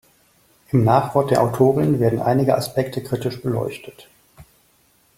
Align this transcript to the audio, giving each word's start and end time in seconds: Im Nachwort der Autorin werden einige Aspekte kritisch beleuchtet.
Im 0.71 0.83
Nachwort 0.83 1.29
der 1.29 1.43
Autorin 1.43 1.99
werden 1.99 2.19
einige 2.23 2.57
Aspekte 2.57 3.03
kritisch 3.03 3.39
beleuchtet. 3.43 4.09